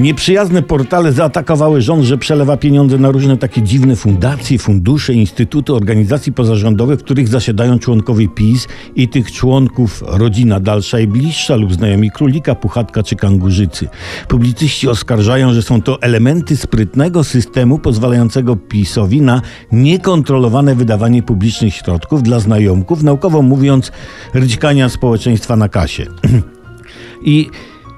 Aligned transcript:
Nieprzyjazne 0.00 0.62
portale 0.62 1.12
zaatakowały 1.12 1.82
rząd, 1.82 2.04
że 2.04 2.18
przelewa 2.18 2.56
pieniądze 2.56 2.98
na 2.98 3.10
różne 3.10 3.36
takie 3.36 3.62
dziwne 3.62 3.96
fundacje, 3.96 4.58
fundusze, 4.58 5.14
instytuty, 5.14 5.72
organizacje 5.74 6.32
pozarządowe, 6.32 6.96
w 6.96 7.02
których 7.02 7.28
zasiadają 7.28 7.78
członkowie 7.78 8.28
PiS 8.28 8.68
i 8.96 9.08
tych 9.08 9.32
członków 9.32 10.04
rodzina 10.06 10.60
dalsza 10.60 11.00
i 11.00 11.06
bliższa 11.06 11.56
lub 11.56 11.72
znajomi 11.72 12.10
królika, 12.10 12.54
puchatka 12.54 13.02
czy 13.02 13.16
kangurzycy. 13.16 13.88
Publicyści 14.28 14.88
oskarżają, 14.88 15.52
że 15.52 15.62
są 15.62 15.82
to 15.82 16.02
elementy 16.02 16.56
sprytnego 16.56 17.24
systemu 17.24 17.78
pozwalającego 17.78 18.56
PiSowi 18.56 19.20
na 19.20 19.42
niekontrolowane 19.72 20.74
wydawanie 20.74 21.22
publicznych 21.22 21.74
środków 21.74 22.22
dla 22.22 22.40
znajomków, 22.40 23.02
naukowo 23.02 23.42
mówiąc, 23.42 23.92
rdzkania 24.34 24.88
społeczeństwa 24.88 25.56
na 25.56 25.68
kasie. 25.68 26.06
I 27.24 27.50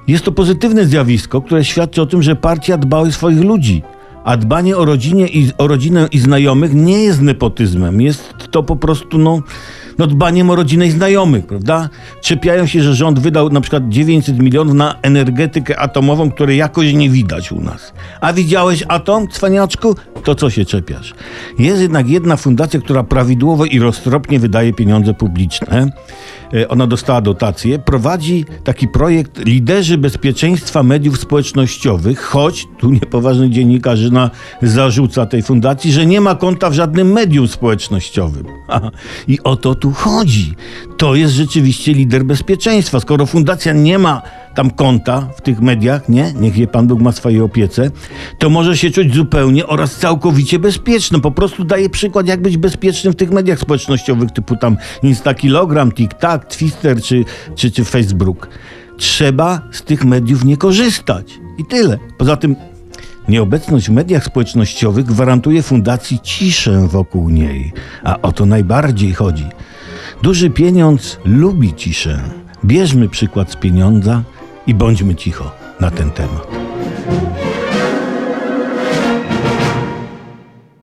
jest 0.09 0.25
to 0.25 0.33
pozytywne 0.33 0.87
zjawisko, 0.87 1.41
które 1.41 1.65
świadczy 1.65 2.03
o 2.03 2.07
tym, 2.07 2.23
że 2.23 2.37
partia 2.37 2.79
dba 2.79 2.99
o 2.99 3.13
swoich 3.13 3.41
ludzi. 3.41 3.83
A 4.25 4.37
dbanie 4.37 4.77
o, 4.77 4.85
rodzinie 4.85 5.27
i, 5.27 5.51
o 5.59 5.67
rodzinę 5.67 6.09
i 6.13 6.19
znajomych 6.19 6.75
nie 6.75 7.05
jest 7.05 7.21
nepotyzmem. 7.21 8.01
Jest 8.01 8.35
to 8.51 8.63
po 8.63 8.77
prostu 8.77 9.19
no, 9.19 9.43
no 9.99 10.07
dbaniem 10.07 10.51
o 10.51 10.57
rodzinę 10.57 10.87
i 10.87 10.91
znajomych, 10.91 11.47
prawda? 11.47 11.89
Czepiają 12.21 12.67
się, 12.67 12.83
że 12.83 12.95
rząd 12.95 13.19
wydał 13.19 13.49
na 13.49 13.61
przykład 13.61 13.89
900 13.89 14.39
milionów 14.39 14.75
na 14.75 14.95
energetykę 15.03 15.79
atomową, 15.79 16.31
której 16.31 16.59
jakoś 16.59 16.93
nie 16.93 17.11
widać 17.11 17.53
u 17.53 17.61
nas. 17.61 17.93
A 18.21 18.33
widziałeś 18.33 18.85
atom, 18.89 19.29
cwaniaczku? 19.29 19.95
To 20.25 20.35
co 20.35 20.51
się 20.51 20.65
czepiasz? 20.65 21.15
Jest 21.59 21.83
jednak 21.83 22.09
jedna 22.09 22.37
fundacja, 22.37 22.81
która 22.81 23.03
prawidłowo 23.03 23.65
i 23.65 23.79
roztropnie 23.79 24.39
wydaje 24.39 24.73
pieniądze 24.73 25.15
publiczne. 25.15 25.87
E, 26.55 26.69
Ona 26.69 26.87
dostała 26.87 27.21
dotację. 27.21 27.79
Prowadzi 27.79 28.45
taki 28.65 28.89
projekt 28.89 29.39
Liderzy 29.39 29.99
Bezpieczeństwa 29.99 30.83
Mediów 30.83 31.21
Społecznościowych, 31.21 32.21
choć 32.21 32.67
tu 32.79 32.91
niepoważny 32.91 33.51
dziennikarzyna 33.51 34.31
zarzuca 34.63 35.27
tej 35.27 35.43
fundacji, 35.43 35.93
że 35.93 36.07
nie 36.07 36.21
ma 36.21 36.35
konta 36.35 36.71
w 36.71 36.75
żadnym 36.75 37.13
medium 37.13 37.49
społecznościowym. 37.49 38.45
I 39.29 39.39
o 39.45 39.57
to 39.57 39.75
tu 39.75 39.93
chodzi. 39.93 40.55
To 40.97 41.15
jest 41.15 41.35
rzeczywiście 41.35 41.93
lider 41.93 42.25
bezpieczeństwa. 42.25 43.01
Skoro 43.01 43.27
fundacja 43.27 43.73
nie 43.73 43.99
ma 43.99 44.23
tam 44.55 44.71
konta 44.71 45.29
w 45.37 45.41
tych 45.41 45.61
mediach, 45.61 46.09
nie? 46.09 46.33
Niech 46.41 46.57
je 46.57 46.67
Pan 46.67 46.87
Bóg 46.87 47.01
ma 47.01 47.13
w 47.13 47.17
swojej 47.17 47.41
opiece, 47.41 47.91
to 48.39 48.51
może 48.51 48.77
się 48.77 48.91
czuć 48.91 49.15
zupełnie 49.15 49.67
oraz 49.67 49.97
całkowicie 49.97 50.59
bezpieczny. 50.59 51.21
Po 51.21 51.31
prostu 51.31 51.65
daje 51.65 51.91
przykład, 51.91 52.27
jak 52.27 52.43
być 52.43 52.57
bezpiecznym 52.57 53.13
w 53.13 53.17
tych 53.17 53.31
mediach 53.31 53.59
społecznościowych, 53.59 54.31
typu 54.31 54.57
tam 54.57 54.77
Instakilogram, 55.03 55.93
TikTok, 55.93 56.45
Twitter 56.45 57.03
czy, 57.03 57.25
czy, 57.55 57.71
czy 57.71 57.85
Facebook. 57.85 58.49
Trzeba 58.97 59.61
z 59.73 59.83
tych 59.83 60.05
mediów 60.05 60.45
nie 60.45 60.57
korzystać. 60.57 61.27
I 61.59 61.65
tyle. 61.65 61.99
Poza 62.19 62.37
tym 62.37 62.57
Nieobecność 63.29 63.87
w 63.87 63.93
mediach 63.93 64.25
społecznościowych 64.25 65.05
gwarantuje 65.05 65.63
fundacji 65.63 66.21
ciszę 66.23 66.89
wokół 66.89 67.31
niej, 67.31 67.73
a 68.05 68.21
o 68.21 68.33
to 68.33 68.47
najbardziej 68.47 69.13
chodzi. 69.13 69.47
Duży 70.23 70.51
pieniądz 70.51 71.19
lubi 71.25 71.75
ciszę. 71.75 72.21
Bierzmy 72.65 73.09
przykład 73.09 73.53
z 73.53 73.57
pieniądza 73.57 74.23
i 74.67 74.75
bądźmy 74.75 75.15
cicho 75.15 75.51
na 75.81 75.91
ten 75.91 76.11
temat. 76.11 76.62